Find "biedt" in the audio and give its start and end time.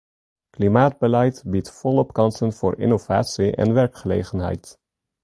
1.45-1.69